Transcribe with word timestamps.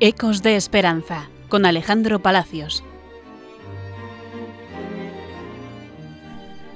Ecos 0.00 0.44
de 0.44 0.54
Esperanza, 0.54 1.28
con 1.48 1.66
Alejandro 1.66 2.20
Palacios. 2.20 2.84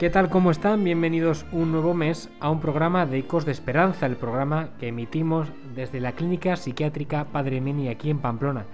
¿Qué 0.00 0.10
tal? 0.10 0.28
¿Cómo 0.30 0.50
están? 0.50 0.82
Bienvenidos 0.82 1.46
un 1.52 1.70
nuevo 1.70 1.94
mes 1.94 2.28
a 2.40 2.50
un 2.50 2.58
programa 2.58 3.06
de 3.06 3.18
Ecos 3.18 3.44
de 3.44 3.52
Esperanza, 3.52 4.06
el 4.06 4.16
programa 4.16 4.70
que 4.80 4.88
emitimos 4.88 5.46
desde 5.76 6.00
la 6.00 6.10
Clínica 6.10 6.56
Psiquiátrica 6.56 7.26
Padre 7.26 7.60
Meni 7.60 7.88
aquí 7.88 8.10
en 8.10 8.18
Pamplona, 8.18 8.64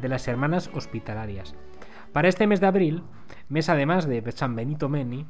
de 0.00 0.08
las 0.08 0.28
Hermanas 0.28 0.70
Hospitalarias. 0.74 1.56
Para 2.12 2.28
este 2.28 2.46
mes 2.46 2.60
de 2.60 2.68
abril, 2.68 3.02
mes 3.48 3.68
además 3.68 4.06
de 4.06 4.22
San 4.30 4.54
Benito 4.54 4.88
Meni, 4.88 5.26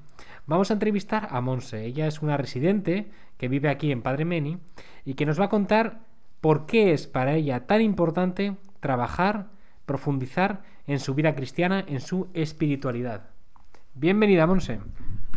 vamos 0.46 0.70
a 0.70 0.74
entrevistar 0.74 1.28
a 1.30 1.40
Monse. 1.40 1.86
Ella 1.86 2.06
es 2.06 2.20
una 2.20 2.36
residente 2.36 3.10
que 3.38 3.48
vive 3.48 3.70
aquí 3.70 3.90
en 3.92 4.02
Padre 4.02 4.26
Meni 4.26 4.58
y 5.06 5.14
que 5.14 5.24
nos 5.24 5.40
va 5.40 5.46
a 5.46 5.50
contar 5.50 6.00
por 6.40 6.66
qué 6.66 6.92
es 6.92 7.06
para 7.06 7.34
ella 7.34 7.66
tan 7.66 7.80
importante 7.80 8.56
trabajar, 8.80 9.46
profundizar 9.86 10.62
en 10.86 11.00
su 11.00 11.14
vida 11.14 11.34
cristiana, 11.34 11.84
en 11.86 12.00
su 12.00 12.28
espiritualidad. 12.32 13.30
Bienvenida, 13.94 14.46
Monse. 14.46 14.80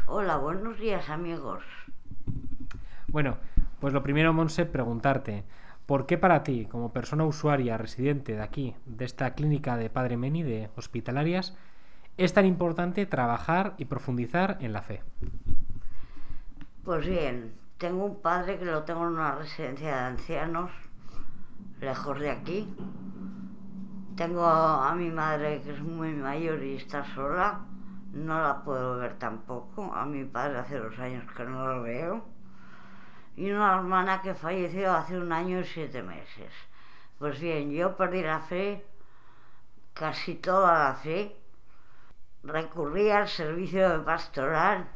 Hola, 0.06 0.38
buenos 0.38 0.80
días, 0.80 1.10
amigos. 1.10 1.64
Bueno, 3.08 3.38
pues 3.80 3.94
lo 3.94 4.04
primero, 4.04 4.32
Monse, 4.34 4.66
preguntarte, 4.66 5.44
¿por 5.86 6.06
qué 6.06 6.18
para 6.18 6.44
ti, 6.44 6.66
como 6.66 6.94
persona 6.94 7.26
usuaria 7.26 7.78
residente 7.78 8.34
de 8.34 8.42
aquí, 8.42 8.76
de 8.86 9.06
esta 9.06 9.34
clínica 9.34 9.78
de 9.78 9.90
Padre 9.90 10.18
Meni, 10.18 10.44
de 10.44 10.70
hospitalarias, 10.76 11.58
es 12.18 12.34
tan 12.34 12.46
importante 12.46 13.06
trabajar 13.08 13.74
y 13.78 13.86
profundizar 13.86 14.58
en 14.62 14.74
la 14.74 14.84
fe? 14.84 15.02
Pues 16.84 17.06
bien, 17.08 17.54
tengo 17.78 18.06
un 18.06 18.22
padre 18.22 18.60
que 18.60 18.66
lo 18.66 18.84
tengo 18.84 19.02
en 19.02 19.14
una 19.14 19.36
residencia 19.36 19.88
de 19.88 20.02
ancianos 20.02 20.72
lejos 21.80 22.20
de 22.20 22.30
aquí. 22.30 22.76
Tengo 24.16 24.46
a 24.46 24.94
mi 24.96 25.10
madre 25.10 25.62
que 25.62 25.72
es 25.72 25.82
muy 25.82 26.14
mayor 26.14 26.62
y 26.64 26.76
está 26.76 27.04
sola, 27.16 27.62
no 28.14 28.42
la 28.42 28.64
puedo 28.64 28.98
ver 28.98 29.18
tampoco. 29.18 29.94
A 29.94 30.06
mi 30.06 30.26
padre 30.26 30.60
hace 30.60 30.78
dos 30.78 30.98
años 31.00 31.24
que 31.36 31.44
no 31.44 31.66
lo 31.68 31.84
veo. 31.84 32.26
Y 33.36 33.50
una 33.52 33.76
hermana 33.76 34.22
que 34.22 34.36
falleció 34.36 34.94
hace 34.94 35.18
un 35.18 35.32
año 35.32 35.62
y 35.62 35.64
siete 35.64 36.04
meses. 36.04 36.52
Pues 37.18 37.40
bien, 37.40 37.72
yo 37.72 37.96
perdí 37.96 38.22
la 38.22 38.42
fe, 38.42 38.86
casi 39.94 40.36
toda 40.36 40.90
la 40.90 40.96
fe. 40.96 41.36
Recurrí 42.44 43.10
al 43.12 43.28
servicio 43.28 43.90
de 43.90 44.00
pastoral 44.00 44.88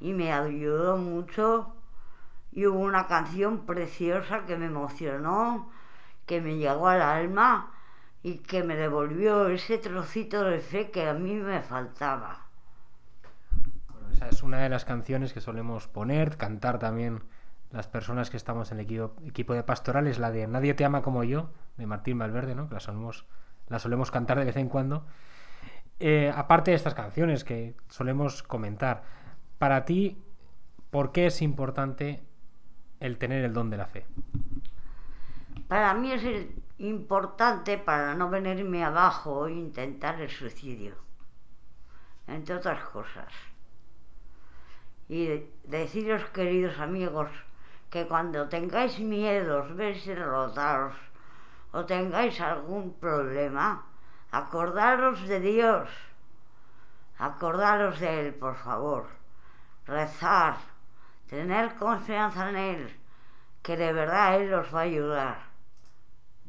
y 0.00 0.12
me 0.12 0.32
ayudó 0.32 0.96
mucho. 0.96 1.74
Y 2.52 2.66
hubo 2.66 2.78
una 2.78 3.06
canción 3.06 3.66
preciosa 3.66 4.46
que 4.46 4.56
me 4.56 4.66
emocionó 4.66 5.70
que 6.26 6.40
me 6.40 6.56
llegó 6.56 6.88
al 6.88 7.02
alma 7.02 7.72
y 8.22 8.38
que 8.38 8.62
me 8.64 8.74
devolvió 8.74 9.48
ese 9.48 9.78
trocito 9.78 10.44
de 10.44 10.60
fe 10.60 10.90
que 10.90 11.06
a 11.06 11.14
mí 11.14 11.34
me 11.34 11.60
faltaba. 11.60 12.46
Bueno, 13.90 14.08
esa 14.10 14.28
es 14.28 14.42
una 14.42 14.62
de 14.62 14.68
las 14.70 14.84
canciones 14.84 15.32
que 15.32 15.40
solemos 15.40 15.88
poner, 15.88 16.36
cantar 16.36 16.78
también 16.78 17.22
las 17.70 17.88
personas 17.88 18.30
que 18.30 18.36
estamos 18.36 18.72
en 18.72 18.78
el 18.78 18.86
equipo, 19.28 19.52
de 19.52 19.62
pastoral, 19.62 20.06
es 20.06 20.18
la 20.18 20.30
de 20.30 20.46
Nadie 20.46 20.74
te 20.74 20.84
ama 20.84 21.02
como 21.02 21.24
yo, 21.24 21.50
de 21.76 21.86
Martín 21.86 22.18
Valverde, 22.18 22.54
¿no? 22.54 22.68
que 22.68 22.74
la 22.74 22.80
solemos, 22.80 23.26
la 23.68 23.78
solemos 23.78 24.10
cantar 24.10 24.38
de 24.38 24.44
vez 24.44 24.56
en 24.56 24.68
cuando. 24.68 25.04
Eh, 25.98 26.32
aparte 26.34 26.70
de 26.70 26.76
estas 26.76 26.94
canciones 26.94 27.44
que 27.44 27.74
solemos 27.88 28.42
comentar, 28.42 29.02
para 29.58 29.84
ti, 29.84 30.22
¿por 30.90 31.12
qué 31.12 31.26
es 31.26 31.42
importante 31.42 32.22
el 33.00 33.18
tener 33.18 33.44
el 33.44 33.52
don 33.52 33.70
de 33.70 33.76
la 33.76 33.86
fe? 33.86 34.06
Para 35.68 35.94
mí 35.94 36.12
es 36.12 36.46
importante 36.78 37.78
para 37.78 38.14
no 38.14 38.28
venirme 38.28 38.84
abajo 38.84 39.46
e 39.46 39.52
intentar 39.52 40.20
el 40.20 40.28
suicidio, 40.28 40.94
entre 42.26 42.56
otras 42.56 42.84
cosas. 42.90 43.32
Y 45.08 45.46
deciros, 45.64 46.24
queridos 46.30 46.78
amigos, 46.78 47.30
que 47.90 48.06
cuando 48.06 48.48
tengáis 48.48 48.98
miedos, 48.98 49.74
veis 49.74 50.04
derrotados 50.04 50.94
o 51.72 51.86
tengáis 51.86 52.40
algún 52.40 52.92
problema, 52.94 53.86
acordaros 54.30 55.26
de 55.26 55.40
Dios, 55.40 55.88
acordaros 57.18 58.00
de 58.00 58.20
Él, 58.20 58.34
por 58.34 58.56
favor, 58.56 59.06
rezar, 59.86 60.56
tener 61.28 61.74
confianza 61.76 62.50
en 62.50 62.56
Él, 62.56 63.00
que 63.62 63.76
de 63.76 63.92
verdad 63.92 64.40
Él 64.40 64.52
os 64.54 64.74
va 64.74 64.80
a 64.80 64.82
ayudar. 64.82 65.53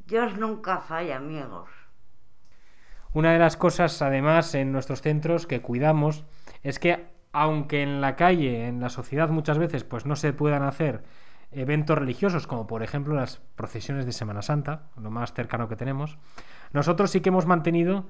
Dios 0.08 0.38
nunca 0.38 0.82
falla, 0.82 1.18
amigos. 1.18 1.70
Una 3.14 3.32
de 3.32 3.40
las 3.40 3.58
cosas, 3.58 4.02
además, 4.02 4.54
en 4.54 4.72
nuestros 4.72 5.02
centros 5.02 5.48
que 5.48 5.62
cuidamos 5.62 6.26
es 6.64 6.80
que, 6.80 7.08
aunque 7.32 7.82
en 7.82 8.02
la 8.02 8.16
calle, 8.16 8.68
en 8.68 8.82
la 8.82 8.90
sociedad 8.90 9.30
muchas 9.30 9.58
veces, 9.58 9.84
pues 9.84 10.06
no 10.06 10.16
se 10.16 10.34
puedan 10.34 10.64
hacer 10.64 11.04
eventos 11.52 11.98
religiosos, 11.98 12.46
como 12.46 12.68
por 12.68 12.84
ejemplo 12.84 13.16
las 13.16 13.38
procesiones 13.56 14.06
de 14.06 14.12
Semana 14.12 14.42
Santa, 14.42 14.90
lo 15.02 15.10
más 15.10 15.34
cercano 15.34 15.70
que 15.70 15.76
tenemos, 15.76 16.18
nosotros 16.72 17.10
sí 17.10 17.22
que 17.22 17.30
hemos 17.30 17.46
mantenido, 17.46 18.08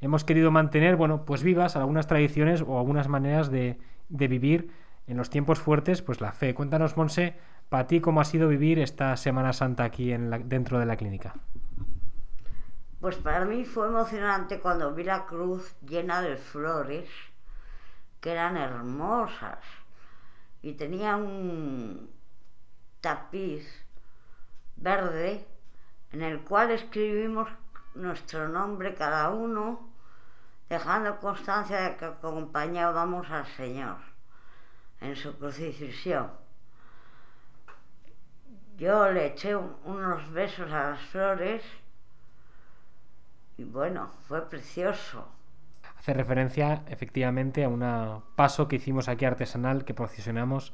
hemos 0.00 0.24
querido 0.24 0.50
mantener, 0.50 0.96
bueno, 0.96 1.24
pues 1.24 1.42
vivas 1.42 1.76
algunas 1.76 2.08
tradiciones 2.08 2.62
o 2.66 2.78
algunas 2.78 3.08
maneras 3.08 3.50
de, 3.50 3.78
de 4.08 4.28
vivir 4.28 4.70
en 5.06 5.16
los 5.16 5.30
tiempos 5.30 5.60
fuertes, 5.60 6.02
pues 6.02 6.20
la 6.20 6.32
fe. 6.32 6.54
Cuéntanos, 6.54 6.96
Monse, 6.96 7.36
para 7.68 7.86
ti, 7.86 8.00
¿cómo 8.00 8.20
ha 8.20 8.24
sido 8.24 8.48
vivir 8.48 8.78
esta 8.78 9.16
Semana 9.16 9.52
Santa 9.52 9.84
aquí 9.84 10.12
en 10.12 10.48
dentro 10.48 10.78
de 10.78 10.86
la 10.86 10.96
clínica? 10.96 11.34
Pues 13.00 13.16
para 13.16 13.44
mí 13.44 13.64
fue 13.64 13.86
emocionante 13.86 14.58
cuando 14.58 14.92
vi 14.94 15.04
la 15.04 15.26
cruz 15.26 15.76
llena 15.82 16.20
de 16.20 16.36
flores, 16.36 17.08
que 18.20 18.32
eran 18.32 18.56
hermosas, 18.56 19.58
y 20.62 20.72
tenía 20.72 21.16
un 21.16 22.10
tapiz 23.00 23.64
verde 24.76 25.46
en 26.10 26.22
el 26.22 26.40
cual 26.40 26.70
escribimos 26.70 27.48
nuestro 27.94 28.48
nombre 28.48 28.94
cada 28.94 29.30
uno, 29.30 29.92
dejando 30.68 31.18
constancia 31.20 31.80
de 31.82 31.96
que 31.96 32.04
acompañábamos 32.06 33.30
al 33.30 33.46
Señor 33.46 33.98
en 35.00 35.14
su 35.14 35.36
crucifixión. 35.38 36.47
Yo 38.78 39.10
le 39.10 39.26
eché 39.26 39.56
unos 39.56 40.30
besos 40.30 40.70
a 40.70 40.90
las 40.90 41.00
flores 41.00 41.62
y 43.56 43.64
bueno, 43.64 44.08
fue 44.28 44.48
precioso. 44.48 45.26
Hace 45.98 46.14
referencia 46.14 46.84
efectivamente 46.86 47.64
a 47.64 47.68
un 47.68 48.22
paso 48.36 48.68
que 48.68 48.76
hicimos 48.76 49.08
aquí 49.08 49.24
artesanal 49.24 49.84
que 49.84 49.94
procesionamos 49.94 50.72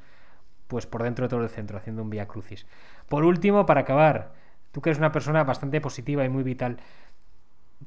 pues 0.68 0.86
por 0.86 1.02
dentro 1.02 1.24
de 1.24 1.30
todo 1.30 1.42
el 1.42 1.48
centro 1.48 1.78
haciendo 1.78 2.02
un 2.02 2.10
vía 2.10 2.28
crucis. 2.28 2.66
Por 3.08 3.24
último, 3.24 3.64
para 3.64 3.80
acabar, 3.80 4.34
tú 4.70 4.82
que 4.82 4.90
eres 4.90 4.98
una 4.98 5.12
persona 5.12 5.42
bastante 5.44 5.80
positiva 5.80 6.26
y 6.26 6.28
muy 6.28 6.42
vital, 6.42 6.80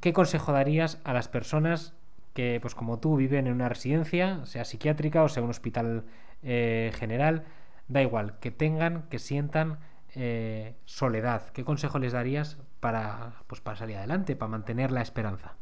¿qué 0.01 0.13
consejo 0.13 0.51
darías 0.51 0.99
a 1.03 1.13
las 1.13 1.27
personas 1.27 1.93
que, 2.33 2.57
pues 2.59 2.73
como 2.73 2.99
tú, 2.99 3.17
viven 3.17 3.45
en 3.45 3.53
una 3.53 3.69
residencia, 3.69 4.43
sea 4.47 4.65
psiquiátrica 4.65 5.21
o 5.21 5.29
sea 5.29 5.43
un 5.43 5.51
hospital 5.51 6.05
eh, 6.41 6.91
general, 6.95 7.45
da 7.87 8.01
igual, 8.01 8.39
que 8.39 8.49
tengan, 8.49 9.03
que 9.09 9.19
sientan 9.19 9.77
eh, 10.15 10.75
soledad. 10.85 11.49
¿Qué 11.51 11.63
consejo 11.63 11.99
les 11.99 12.13
darías 12.13 12.57
para, 12.79 13.33
pues, 13.47 13.61
para 13.61 13.77
salir 13.77 13.97
adelante, 13.97 14.35
para 14.35 14.49
mantener 14.49 14.91
la 14.91 15.01
esperanza? 15.01 15.55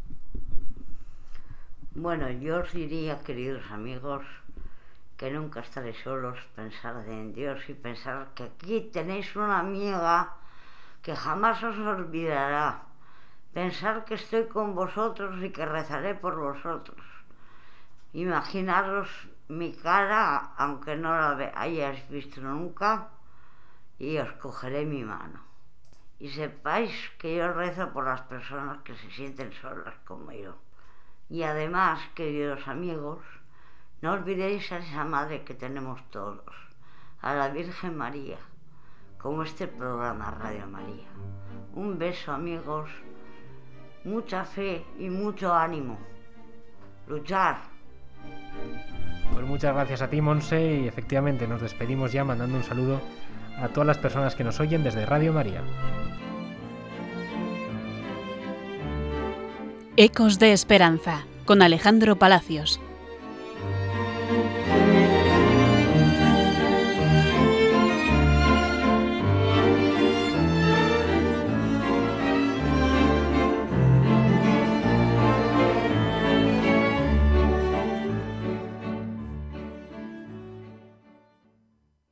Bueno, 1.94 2.30
yo 2.30 2.60
os 2.60 2.74
diría, 2.74 3.22
queridos 3.22 3.64
amigos, 3.72 4.26
que 5.18 5.32
nunca 5.32 5.62
estaréis 5.62 5.98
solos, 6.04 6.38
pensar 6.56 7.08
en 7.08 7.34
Dios 7.34 7.70
y 7.70 7.74
pensar 7.74 8.28
que 8.36 8.44
aquí 8.44 8.90
tenéis 8.92 9.36
una 9.36 9.60
amiga 9.60 10.34
que 11.02 11.16
jamás 11.16 11.64
os 11.64 11.78
olvidará. 11.78 12.84
Pensar 13.54 14.04
que 14.04 14.16
estoy 14.16 14.48
con 14.48 14.76
vosotros 14.76 15.42
y 15.42 15.52
que 15.52 15.66
rezaré 15.66 16.16
por 16.16 16.36
vosotros. 16.36 17.00
Imaginaros 18.12 19.08
mi 19.48 19.72
cara, 19.72 20.52
aunque 20.58 20.98
no 20.98 21.16
la 21.16 21.52
hayáis 21.56 22.10
visto 22.10 22.42
nunca, 22.42 23.10
y 24.00 24.18
os 24.18 24.32
cogeré 24.34 24.86
mi 24.86 25.04
mano. 25.04 25.40
Y 26.20 26.30
sepáis 26.30 26.94
que 27.18 27.36
yo 27.36 27.52
rezo 27.54 27.92
por 27.92 28.06
las 28.06 28.22
personas 28.22 28.80
que 28.84 28.96
se 28.96 29.12
sienten 29.12 29.52
solas 29.54 29.96
como 30.06 30.32
yo. 30.32 30.56
Y 31.30 31.44
además, 31.44 32.00
queridos 32.14 32.68
amigos, 32.68 33.20
no 34.02 34.14
olvidéis 34.14 34.72
a 34.72 34.78
esa 34.78 35.04
madre 35.04 35.44
que 35.44 35.54
tenemos 35.54 36.02
todos, 36.12 36.54
a 37.22 37.34
la 37.34 37.50
Virgen 37.50 37.98
María, 37.98 38.38
como 39.18 39.44
este 39.44 39.68
programa 39.68 40.32
Radio 40.32 40.68
María. 40.68 41.08
Un 41.74 41.98
beso 41.98 42.32
amigos, 42.32 42.90
mucha 44.04 44.46
fe 44.46 44.86
y 45.00 45.10
mucho 45.10 45.54
ánimo. 45.54 45.98
Luchar. 47.08 47.58
Pues 49.34 49.46
muchas 49.46 49.74
gracias 49.74 50.02
a 50.02 50.10
ti, 50.10 50.22
Monse, 50.22 50.82
y 50.82 50.88
efectivamente 50.88 51.48
nos 51.48 51.62
despedimos 51.62 52.12
ya 52.12 52.24
mandando 52.24 52.58
un 52.58 52.64
saludo 52.64 53.02
a 53.62 53.70
todas 53.70 53.88
las 53.88 53.98
personas 53.98 54.36
que 54.36 54.44
nos 54.44 54.60
oyen 54.60 54.84
desde 54.84 55.06
Radio 55.06 55.34
María. 55.34 55.62
Ecos 59.98 60.40
de 60.40 60.52
Esperanza, 60.52 61.26
con 61.46 61.62
Alejandro 61.62 62.18
Palacios. 62.18 62.82